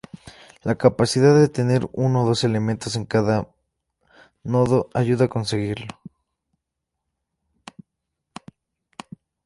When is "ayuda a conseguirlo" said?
4.95-5.95